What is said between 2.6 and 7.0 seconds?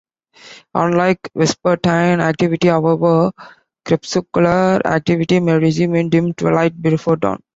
however, crepuscular activity may resume in dim twilight